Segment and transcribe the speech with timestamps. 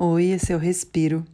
[0.00, 1.26] Oi, esse é o Respiro.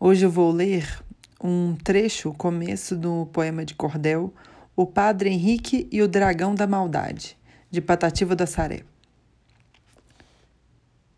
[0.00, 1.04] Hoje eu vou ler
[1.40, 4.34] um trecho, o começo do poema de cordel,
[4.74, 7.38] O Padre Henrique e o Dragão da Maldade,
[7.70, 8.82] de Patativa do Assaré.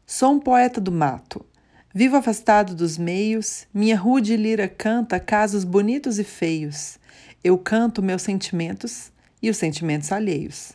[0.05, 1.47] Sou um poeta do mato.
[1.95, 6.99] Vivo afastado dos meios, minha rude lira canta casos bonitos e feios.
[7.43, 9.11] Eu canto meus sentimentos
[9.41, 10.75] e os sentimentos alheios.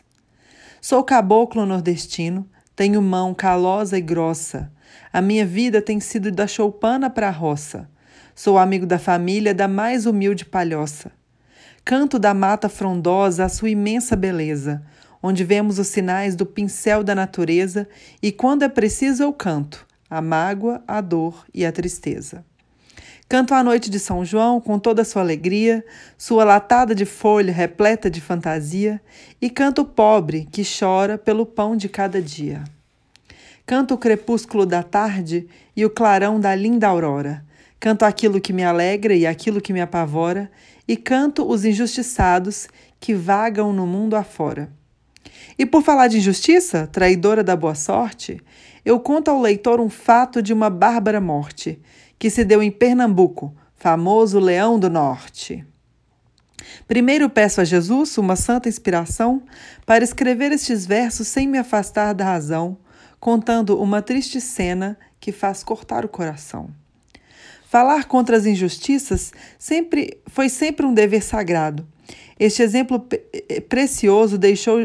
[0.80, 4.72] Sou caboclo nordestino, tenho mão calosa e grossa.
[5.12, 7.88] A minha vida tem sido da choupana para a roça.
[8.34, 11.10] Sou amigo da família da mais humilde palhoça.
[11.84, 14.82] Canto da mata frondosa a sua imensa beleza,
[15.22, 17.88] onde vemos os sinais do pincel da natureza,
[18.22, 22.44] e quando é preciso eu canto, a mágoa, a dor e a tristeza.
[23.28, 25.84] Canto a noite de São João com toda a sua alegria,
[26.18, 29.00] sua latada de folha repleta de fantasia,
[29.40, 32.64] e canto o pobre que chora pelo pão de cada dia.
[33.70, 37.46] Canto o crepúsculo da tarde e o clarão da linda aurora.
[37.78, 40.50] Canto aquilo que me alegra e aquilo que me apavora,
[40.88, 42.66] e canto os injustiçados
[42.98, 44.72] que vagam no mundo afora.
[45.56, 48.40] E por falar de injustiça, traidora da boa sorte,
[48.84, 51.80] eu conto ao leitor um fato de uma bárbara morte
[52.18, 55.64] que se deu em Pernambuco, famoso Leão do Norte.
[56.88, 59.44] Primeiro peço a Jesus uma santa inspiração
[59.86, 62.76] para escrever estes versos sem me afastar da razão,
[63.20, 66.70] contando uma triste cena que faz cortar o coração.
[67.68, 71.86] Falar contra as injustiças sempre foi sempre um dever sagrado.
[72.38, 74.80] Este exemplo eh, precioso deixou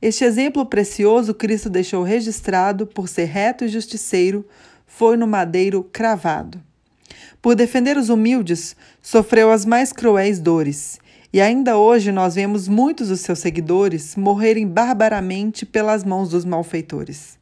[0.00, 4.46] este exemplo precioso Cristo deixou registrado por ser reto e justiceiro,
[4.86, 6.62] foi no madeiro cravado.
[7.40, 10.98] Por defender os humildes, sofreu as mais cruéis dores,
[11.34, 17.36] e ainda hoje nós vemos muitos dos seus seguidores morrerem barbaramente pelas mãos dos malfeitores.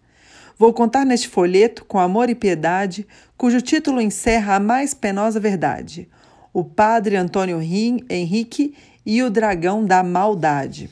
[0.59, 6.09] Vou contar neste folheto, com amor e piedade, cujo título encerra a mais penosa verdade:
[6.55, 10.89] O Padre Antônio Henrique e o Dragão da Maldade.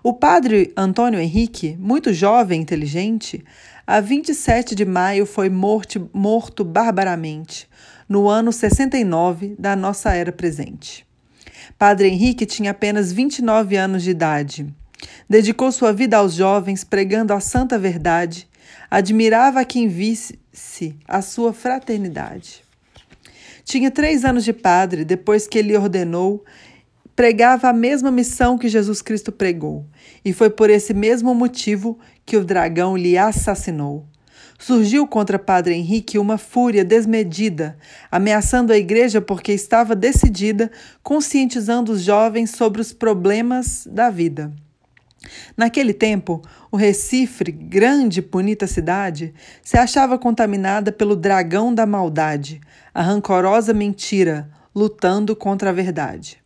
[0.00, 3.44] O padre Antônio Henrique, muito jovem e inteligente,
[3.84, 7.68] a 27 de maio foi morto, morto barbaramente,
[8.08, 11.04] no ano 69 da nossa era presente.
[11.78, 14.66] Padre Henrique tinha apenas 29 anos de idade.
[15.28, 18.48] Dedicou sua vida aos jovens, pregando a santa verdade.
[18.90, 20.38] Admirava quem visse
[21.06, 22.62] a sua fraternidade.
[23.64, 26.44] Tinha três anos de padre depois que ele ordenou
[27.14, 29.86] pregava a mesma missão que Jesus Cristo pregou,
[30.24, 34.06] e foi por esse mesmo motivo que o dragão lhe assassinou.
[34.58, 37.76] Surgiu contra Padre Henrique uma fúria desmedida,
[38.10, 40.70] ameaçando a igreja porque estava decidida,
[41.02, 44.52] conscientizando os jovens sobre os problemas da vida.
[45.56, 49.32] Naquele tempo, o Recife, grande e bonita cidade,
[49.62, 52.60] se achava contaminada pelo dragão da maldade,
[52.94, 56.42] a rancorosa mentira, lutando contra a verdade.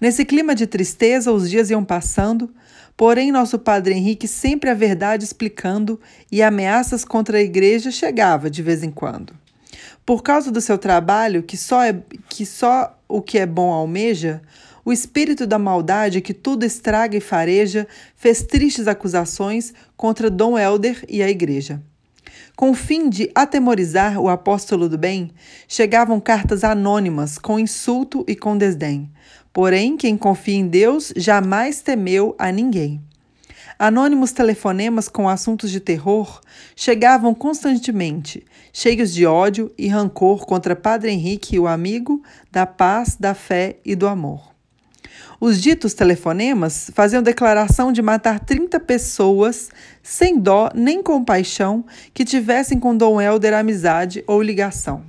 [0.00, 2.52] Nesse clima de tristeza, os dias iam passando,
[3.02, 5.98] porém nosso padre Henrique sempre a verdade explicando
[6.30, 9.34] e ameaças contra a igreja chegava de vez em quando.
[10.06, 14.40] Por causa do seu trabalho, que só, é, que só o que é bom almeja,
[14.84, 21.04] o espírito da maldade que tudo estraga e fareja fez tristes acusações contra Dom Helder
[21.08, 21.82] e a igreja.
[22.54, 25.32] Com o fim de atemorizar o apóstolo do bem,
[25.66, 29.10] chegavam cartas anônimas com insulto e com desdém.
[29.52, 33.00] Porém, quem confia em Deus jamais temeu a ninguém.
[33.78, 36.40] Anônimos telefonemas com assuntos de terror
[36.76, 43.34] chegavam constantemente, cheios de ódio e rancor contra Padre Henrique, o amigo da paz, da
[43.34, 44.52] fé e do amor.
[45.40, 49.70] Os ditos telefonemas faziam declaração de matar 30 pessoas
[50.00, 55.02] sem dó nem compaixão que tivessem com Dom Helder amizade ou ligação.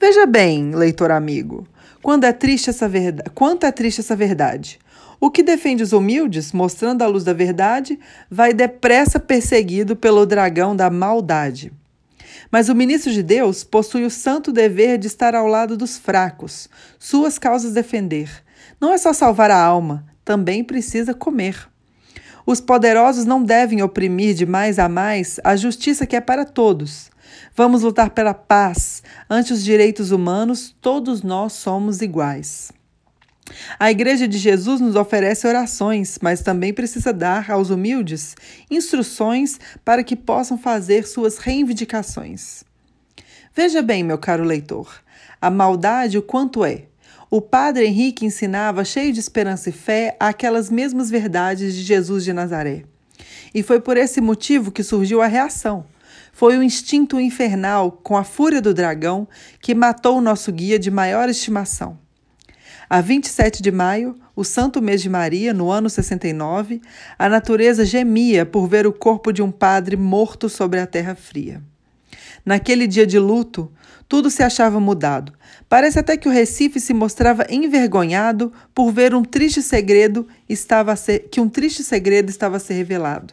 [0.00, 1.66] Veja bem, leitor amigo,
[2.02, 4.78] quando é triste essa verdade, quanto é triste essa verdade.
[5.20, 7.98] O que defende os humildes, mostrando a luz da verdade,
[8.28, 11.72] vai depressa perseguido pelo dragão da maldade.
[12.50, 16.68] Mas o ministro de Deus possui o santo dever de estar ao lado dos fracos,
[16.98, 18.28] suas causas defender,
[18.80, 21.68] não é só salvar a alma, também precisa comer.
[22.44, 27.11] Os poderosos não devem oprimir de mais a mais a justiça que é para todos.
[27.54, 29.02] Vamos lutar pela paz.
[29.28, 32.72] Ante os direitos humanos, todos nós somos iguais.
[33.78, 38.34] A Igreja de Jesus nos oferece orações, mas também precisa dar aos humildes
[38.70, 42.64] instruções para que possam fazer suas reivindicações.
[43.54, 45.02] Veja bem, meu caro leitor,
[45.40, 46.84] a maldade o quanto é.
[47.30, 52.32] O padre Henrique ensinava, cheio de esperança e fé, aquelas mesmas verdades de Jesus de
[52.32, 52.84] Nazaré.
[53.54, 55.84] E foi por esse motivo que surgiu a reação.
[56.32, 59.28] Foi o instinto infernal, com a fúria do dragão,
[59.60, 61.98] que matou o nosso guia de maior estimação.
[62.88, 66.80] A 27 de maio, o santo mês de Maria, no ano 69,
[67.18, 71.62] a natureza gemia por ver o corpo de um padre morto sobre a terra fria.
[72.44, 73.70] Naquele dia de luto,
[74.08, 75.32] tudo se achava mudado.
[75.68, 81.28] Parece até que o Recife se mostrava envergonhado por ver um triste segredo estava ser,
[81.30, 83.32] que um triste segredo estava a ser revelado.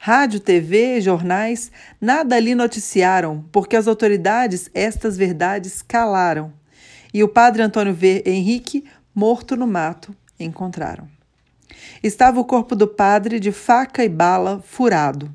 [0.00, 6.52] Rádio, TV, jornais, nada ali noticiaram, porque as autoridades estas verdades calaram.
[7.12, 8.22] E o padre Antônio V.
[8.24, 11.08] Henrique, morto no mato, encontraram.
[12.02, 15.34] Estava o corpo do padre de faca e bala furado.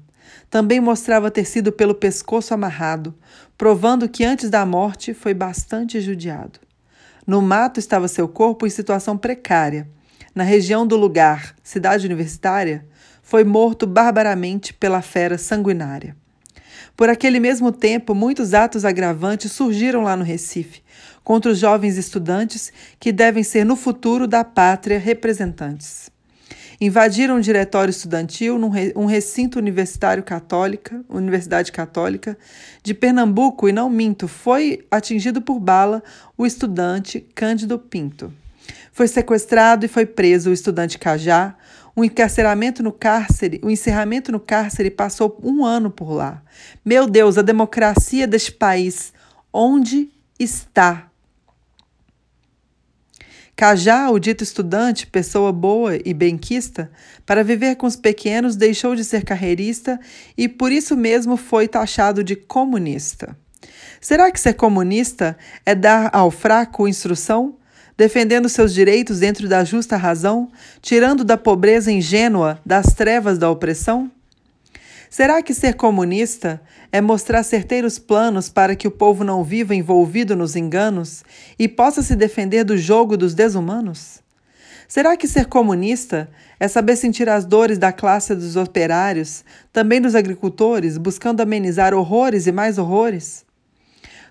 [0.50, 3.14] Também mostrava ter sido pelo pescoço amarrado,
[3.58, 6.60] provando que antes da morte foi bastante judiado.
[7.28, 9.90] No mato estava seu corpo em situação precária.
[10.36, 12.86] Na região do lugar, cidade universitária,
[13.22, 16.16] foi morto barbaramente pela fera sanguinária.
[16.98, 20.82] Por aquele mesmo tempo, muitos atos agravantes surgiram lá no Recife,
[21.24, 26.12] contra os jovens estudantes que devem ser no futuro da pátria representantes.
[26.82, 32.36] Invadiram o diretório estudantil num re, um recinto universitário católica, Universidade Católica
[32.82, 36.04] de Pernambuco, e não minto, foi atingido por bala
[36.36, 38.34] o estudante Cândido Pinto.
[38.94, 41.56] Foi sequestrado e foi preso o estudante Cajá,
[41.96, 46.44] o encarceramento no cárcere, o encerramento no cárcere passou um ano por lá.
[46.86, 49.12] Meu Deus, a democracia deste país,
[49.52, 50.10] onde
[50.40, 51.10] está?
[53.56, 56.92] Cajá, o dito estudante, pessoa boa e benquista,
[57.26, 60.00] para viver com os pequenos deixou de ser carreirista
[60.38, 63.36] e por isso mesmo foi taxado de comunista.
[64.00, 67.58] Será que ser comunista é dar ao fraco instrução?
[67.98, 70.52] Defendendo seus direitos dentro da justa razão,
[70.82, 74.12] tirando da pobreza ingênua, das trevas da opressão?
[75.10, 76.60] Será que ser comunista
[76.92, 81.24] é mostrar certeiros planos para que o povo não viva envolvido nos enganos
[81.60, 84.24] e possa se defender do jogo dos desumanos?
[84.88, 86.30] Será que ser comunista
[86.60, 92.48] é saber sentir as dores da classe dos operários, também dos agricultores, buscando amenizar horrores
[92.48, 93.46] e mais horrores?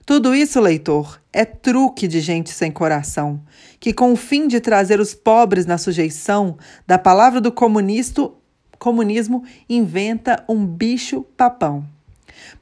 [0.05, 3.41] Tudo isso, leitor, é truque de gente sem coração,
[3.79, 10.45] que, com o fim de trazer os pobres na sujeição da palavra do comunismo, inventa
[10.49, 11.87] um bicho-papão.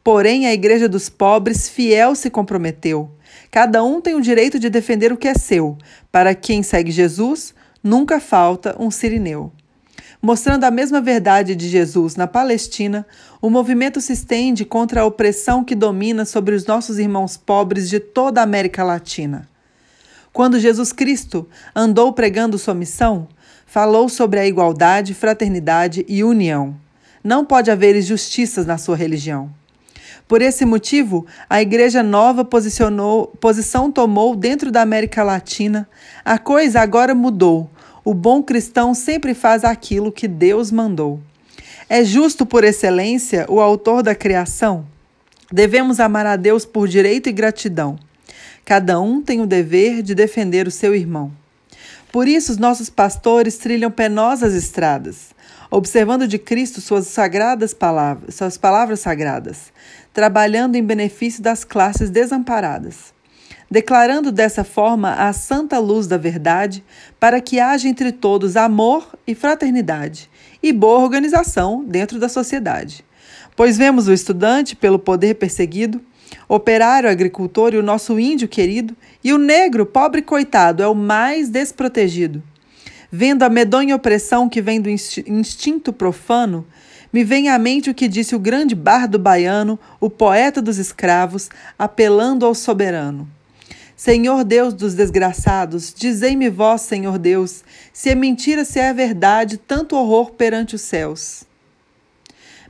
[0.04, 3.10] Porém, a Igreja dos Pobres fiel se comprometeu.
[3.50, 5.78] Cada um tem o direito de defender o que é seu.
[6.12, 9.50] Para quem segue Jesus, nunca falta um sirineu.
[10.22, 13.06] Mostrando a mesma verdade de Jesus na Palestina,
[13.40, 17.99] o movimento se estende contra a opressão que domina sobre os nossos irmãos pobres de
[17.99, 19.49] toda a América Latina.
[20.31, 23.28] Quando Jesus Cristo andou pregando sua missão,
[23.64, 26.76] falou sobre a igualdade, fraternidade e união.
[27.25, 29.50] Não pode haver injustiças na sua religião.
[30.28, 35.88] Por esse motivo, a Igreja Nova posicionou, posição tomou dentro da América Latina.
[36.25, 37.70] A coisa agora mudou.
[38.10, 41.20] O bom cristão sempre faz aquilo que Deus mandou.
[41.88, 44.84] É justo por excelência o autor da criação?
[45.52, 47.96] Devemos amar a Deus por direito e gratidão.
[48.64, 51.30] Cada um tem o dever de defender o seu irmão.
[52.10, 55.28] Por isso, os nossos pastores trilham penosas estradas,
[55.70, 59.72] observando de Cristo suas sagradas palavras, suas palavras sagradas,
[60.12, 63.14] trabalhando em benefício das classes desamparadas
[63.70, 66.82] declarando dessa forma a santa luz da verdade,
[67.20, 70.29] para que haja entre todos amor e fraternidade
[70.60, 73.05] e boa organização dentro da sociedade.
[73.55, 76.00] Pois vemos o estudante pelo poder perseguido,
[76.48, 81.48] operário, agricultor e o nosso índio querido, e o negro, pobre coitado, é o mais
[81.48, 82.43] desprotegido.
[83.12, 86.67] Vendo a medonha opressão que vem do instinto profano,
[87.12, 91.48] me vem à mente o que disse o grande bardo baiano, o poeta dos escravos,
[91.77, 93.29] apelando ao soberano.
[94.02, 99.94] Senhor Deus dos desgraçados, dizei-me vós, Senhor Deus, se é mentira, se é verdade, tanto
[99.94, 101.44] horror perante os céus.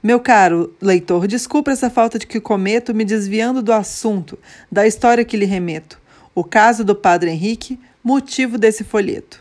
[0.02, 4.36] Meu caro leitor, desculpe essa falta de que cometo, me desviando do assunto,
[4.72, 6.00] da história que lhe remeto.
[6.34, 9.40] O caso do Padre Henrique, motivo desse folheto.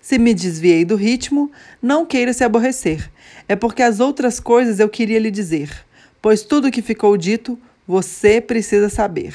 [0.00, 1.50] Se me desviei do ritmo,
[1.82, 3.10] não queira se aborrecer.
[3.48, 5.72] É porque as outras coisas eu queria lhe dizer,
[6.22, 9.34] pois tudo que ficou dito, você precisa saber.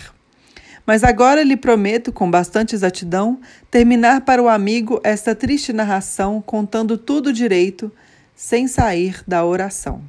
[0.91, 3.39] Mas agora lhe prometo, com bastante exatidão,
[3.71, 7.89] terminar para o amigo esta triste narração, contando tudo direito,
[8.35, 10.01] sem sair da oração.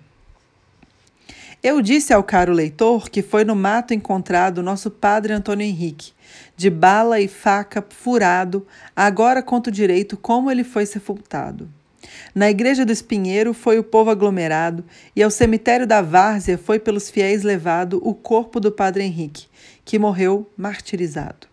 [1.62, 6.10] Eu disse ao caro leitor que foi no mato encontrado nosso padre Antônio Henrique,
[6.56, 11.70] de bala e faca furado, agora conto direito como ele foi sepultado.
[12.34, 14.84] Na igreja do Espinheiro foi o povo aglomerado,
[15.14, 19.46] e ao cemitério da Várzea foi pelos fiéis levado o corpo do padre Henrique,
[19.84, 21.46] que morreu martirizado.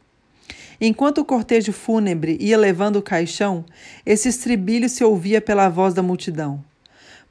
[0.80, 3.66] Enquanto o cortejo fúnebre ia levando o caixão,
[4.06, 6.64] esse estribilho se ouvia pela voz da multidão.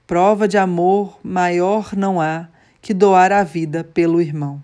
[0.07, 2.49] Prova de amor maior não há
[2.81, 4.63] que doar a vida pelo irmão.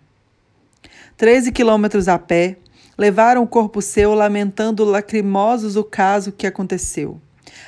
[1.16, 2.56] Treze quilômetros a pé,
[2.98, 7.20] levaram o corpo seu, lamentando lacrimosos o caso que aconteceu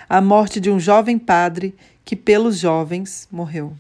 [0.09, 3.77] a morte de um jovem padre que, pelos jovens, morreu.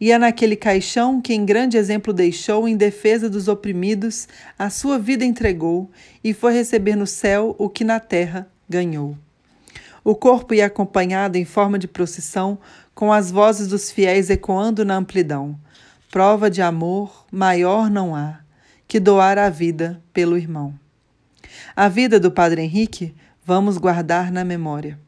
[0.00, 4.98] E é naquele caixão que, em grande exemplo, deixou em defesa dos oprimidos, a sua
[4.98, 5.90] vida entregou
[6.22, 9.16] e foi receber no céu o que na terra ganhou.
[10.04, 12.58] O corpo ia acompanhado em forma de procissão,
[12.94, 15.58] com as vozes dos fiéis ecoando na amplidão.
[16.10, 18.40] Prova de amor maior não há
[18.86, 20.72] que doar a vida pelo irmão.
[21.74, 24.98] A vida do Padre Henrique vamos guardar na memória.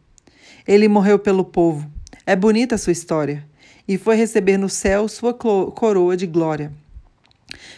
[0.66, 1.90] Ele morreu pelo povo.
[2.26, 3.46] É bonita a sua história.
[3.88, 6.70] E foi receber no céu sua coroa de glória.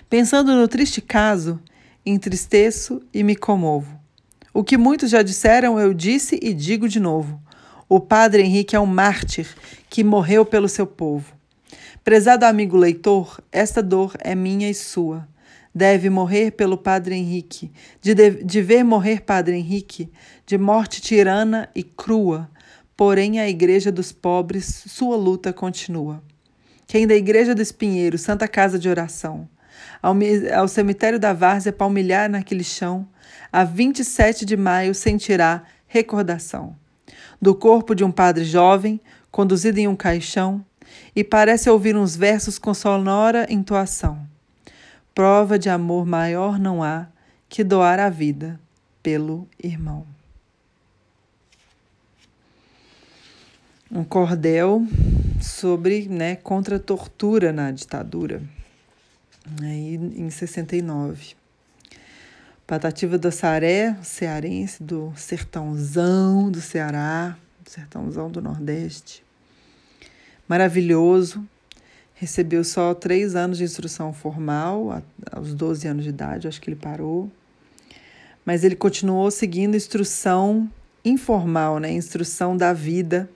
[0.09, 1.61] Pensando no triste caso,
[2.05, 3.99] entristeço e me comovo.
[4.53, 7.41] O que muitos já disseram, eu disse e digo de novo.
[7.89, 9.47] O padre Henrique é um mártir
[9.89, 11.33] que morreu pelo seu povo.
[12.03, 15.29] Prezado amigo leitor, esta dor é minha e sua.
[15.73, 20.11] Deve morrer pelo padre Henrique, de, de ver morrer padre Henrique,
[20.45, 22.51] de morte tirana e crua,
[23.01, 26.23] Porém, a Igreja dos Pobres, sua luta continua.
[26.87, 29.49] Quem da Igreja do Espinheiro, Santa Casa de Oração,
[30.03, 30.15] ao,
[30.55, 33.09] ao cemitério da Várzea palmilhar naquele chão,
[33.51, 36.77] a 27 de maio sentirá recordação
[37.41, 40.63] do corpo de um padre jovem, conduzido em um caixão,
[41.17, 44.29] e parece ouvir uns versos com sonora entoação.
[45.15, 47.07] Prova de amor maior não há
[47.49, 48.61] que doar a vida
[49.03, 50.20] pelo irmão.
[53.91, 54.87] Um cordel
[55.41, 58.41] sobre, né, contra a tortura na ditadura,
[59.63, 61.35] aí em 69.
[62.67, 69.25] Patativa da Saré, cearense do sertãozão do Ceará, sertãozão do Nordeste.
[70.47, 71.45] Maravilhoso.
[72.15, 76.77] Recebeu só três anos de instrução formal, aos 12 anos de idade, acho que ele
[76.77, 77.31] parou.
[78.45, 80.71] Mas ele continuou seguindo instrução
[81.05, 81.91] informal, né?
[81.91, 83.29] Instrução da vida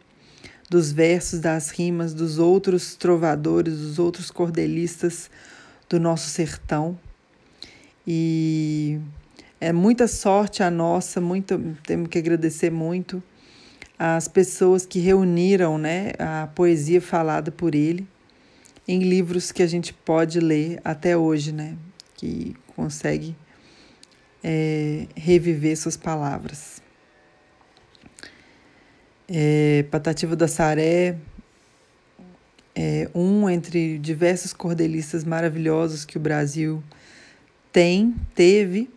[0.75, 5.31] dos versos, das rimas dos outros trovadores, dos outros cordelistas
[5.89, 6.99] do nosso sertão.
[8.05, 8.99] E
[9.61, 13.23] é muita sorte a nossa, muito, temos que agradecer muito
[13.97, 18.05] as pessoas que reuniram né, a poesia falada por ele
[18.89, 21.77] em livros que a gente pode ler até hoje, né,
[22.17, 23.37] que consegue
[24.43, 26.83] é, reviver suas palavras
[29.29, 31.17] é, Patativa da Saré,
[32.75, 36.83] é um entre diversos cordelistas maravilhosos que o Brasil
[37.73, 38.91] tem, teve,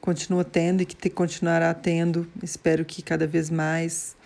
[0.00, 2.28] continua tendo e que te, continuará tendo.
[2.42, 4.16] Espero que cada vez mais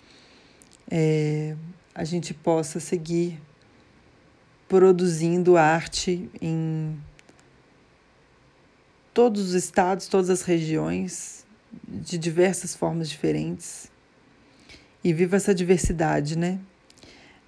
[0.89, 1.55] é,
[1.95, 3.41] a gente possa seguir
[4.69, 6.97] produzindo arte em
[9.13, 11.45] todos os estados, todas as regiões,
[11.87, 13.92] de diversas formas diferentes
[15.03, 16.59] e viva essa diversidade, né?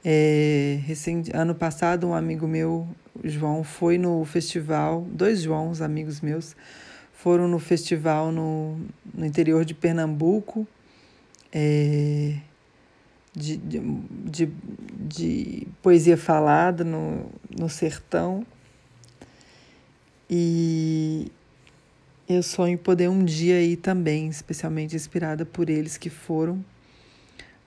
[0.03, 2.87] É, recente, ano passado, um amigo meu,
[3.23, 6.55] João, foi no festival, dois Joãos, amigos meus,
[7.13, 8.77] foram no festival no,
[9.13, 10.67] no interior de Pernambuco,
[11.51, 12.35] é,
[13.33, 14.49] de, de, de,
[14.99, 17.25] de, poesia falada no,
[17.57, 18.45] no sertão.
[20.29, 21.31] E
[22.27, 26.63] eu sonho poder um dia ir também, especialmente inspirada por eles que foram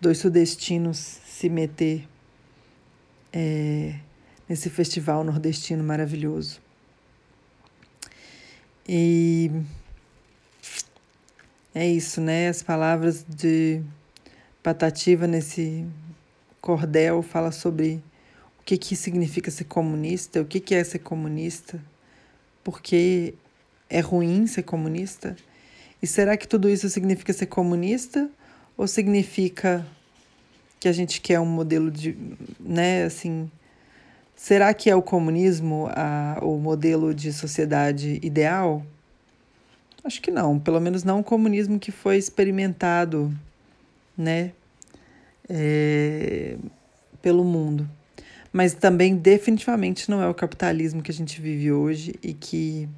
[0.00, 2.08] dois sudestinos se meter
[3.32, 3.94] é,
[4.48, 6.60] nesse festival nordestino maravilhoso.
[8.88, 9.50] E
[11.74, 12.48] é isso, né?
[12.48, 13.82] As palavras de
[14.62, 15.86] Patativa nesse
[16.60, 18.02] cordel fala sobre
[18.60, 21.82] o que, que significa ser comunista, o que, que é ser comunista,
[22.64, 23.34] por que
[23.90, 25.36] é ruim ser comunista.
[26.02, 28.30] E será que tudo isso significa ser comunista
[28.78, 29.84] ou significa
[30.78, 32.16] que a gente quer um modelo de,
[32.60, 33.50] né, assim,
[34.36, 38.86] será que é o comunismo a, o modelo de sociedade ideal?
[40.04, 43.36] Acho que não, pelo menos não o comunismo que foi experimentado,
[44.16, 44.52] né,
[45.48, 46.56] é,
[47.20, 47.90] pelo mundo.
[48.52, 52.88] Mas também definitivamente não é o capitalismo que a gente vive hoje e que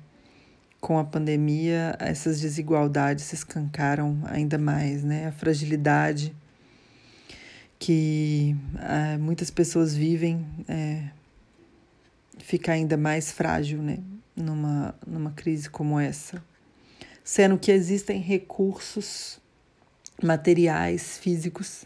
[0.81, 5.27] com a pandemia, essas desigualdades se escancaram ainda mais, né?
[5.27, 6.35] A fragilidade
[7.79, 11.03] que é, muitas pessoas vivem é,
[12.39, 13.99] fica ainda mais frágil, né?
[14.37, 16.43] Numa, numa crise como essa.
[17.23, 19.41] Sendo que existem recursos
[20.23, 21.85] materiais, físicos,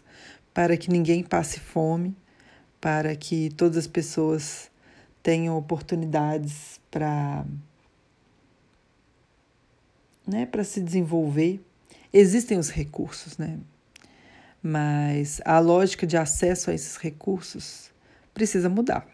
[0.53, 2.15] para que ninguém passe fome,
[2.79, 4.69] para que todas as pessoas
[5.21, 7.45] tenham oportunidades para
[10.27, 11.59] né, para se desenvolver.
[12.11, 13.59] Existem os recursos, né?
[14.61, 17.91] Mas a lógica de acesso a esses recursos
[18.33, 19.07] precisa mudar.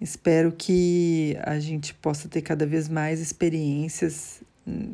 [0.00, 4.92] Espero que a gente possa ter cada vez mais experiências hum,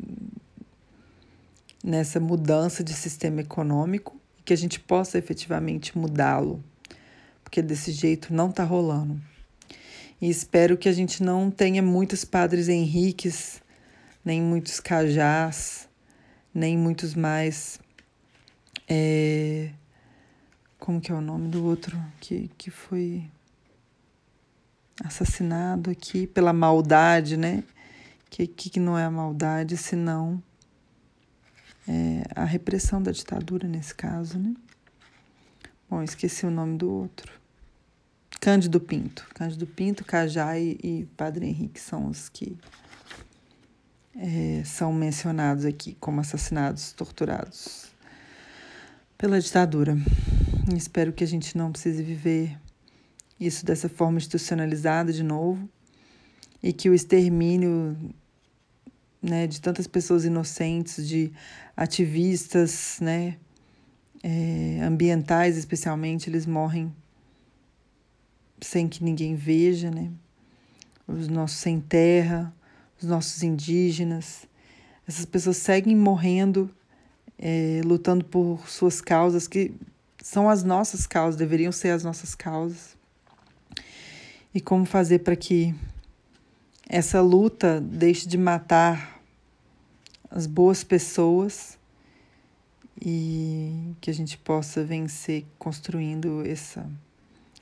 [1.83, 6.63] nessa mudança de sistema econômico e que a gente possa efetivamente mudá-lo,
[7.43, 9.19] porque desse jeito não está rolando.
[10.21, 13.61] E espero que a gente não tenha muitos padres Henriques,
[14.23, 15.89] nem muitos cajás,
[16.53, 17.79] nem muitos mais.
[18.87, 19.71] É,
[20.79, 23.29] como que é o nome do outro que, que foi
[25.03, 27.63] assassinado aqui pela maldade, né?
[28.29, 30.41] Que, que não é a maldade, senão
[31.87, 34.55] é a repressão da ditadura nesse caso, né?
[35.89, 37.31] Bom, esqueci o nome do outro.
[38.41, 39.27] Cândido Pinto.
[39.33, 42.57] Cândido Pinto, Cajá e, e Padre Henrique são os que
[44.15, 47.91] é, são mencionados aqui como assassinados, torturados
[49.17, 49.97] pela ditadura.
[50.75, 52.57] Espero que a gente não precise viver
[53.39, 55.67] isso dessa forma institucionalizada de novo
[56.61, 57.97] e que o extermínio
[59.21, 61.31] né, de tantas pessoas inocentes, de
[61.75, 63.37] ativistas, né,
[64.21, 66.93] é, ambientais especialmente, eles morrem
[68.61, 70.09] sem que ninguém veja, né?
[71.05, 72.53] Os nossos sem terra,
[73.03, 74.47] os nossos indígenas,
[75.05, 76.69] essas pessoas seguem morrendo,
[77.37, 79.73] é, lutando por suas causas que
[80.21, 82.95] são as nossas causas, deveriam ser as nossas causas
[84.53, 85.75] e como fazer para que
[86.87, 89.21] essa luta deixe de matar
[90.31, 91.77] as boas pessoas
[93.01, 96.89] e que a gente possa vencer construindo essa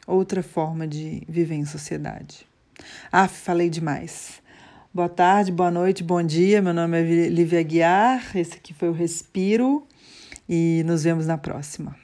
[0.05, 2.45] outra forma de viver em sociedade.
[3.11, 4.40] Ah, falei demais.
[4.93, 6.61] Boa tarde, boa noite, bom dia.
[6.61, 8.35] Meu nome é Lívia Guiar.
[8.35, 9.87] Esse aqui foi o Respiro
[10.49, 11.95] e nos vemos na próxima.